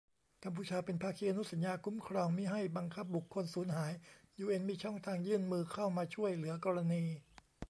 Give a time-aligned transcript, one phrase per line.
[0.43, 3.91] กัมพูชาเป็นภาคีอนุสัญญาคุ้มครองมิให้บังคับบุคคลสูญหาย
[4.39, 7.03] ยูเอ็นมีช่องทางยื่นมือเข้ามาช่วยเหลือกรณี